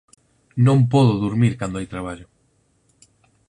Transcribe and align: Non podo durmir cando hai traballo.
Non 0.65 0.77
podo 0.93 1.13
durmir 1.23 1.53
cando 1.59 1.77
hai 1.77 1.87
traballo. 1.93 2.27